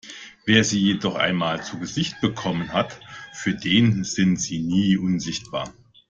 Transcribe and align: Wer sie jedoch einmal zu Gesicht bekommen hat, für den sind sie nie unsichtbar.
Wer 0.45 0.63
sie 0.63 0.79
jedoch 0.79 1.13
einmal 1.13 1.63
zu 1.63 1.77
Gesicht 1.79 2.19
bekommen 2.21 2.73
hat, 2.73 2.99
für 3.33 3.53
den 3.53 4.03
sind 4.03 4.37
sie 4.41 4.57
nie 4.57 4.97
unsichtbar. 4.97 5.75